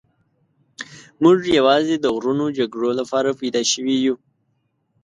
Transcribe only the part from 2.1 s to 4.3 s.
غرونو جګړو لپاره پیدا شوي یو.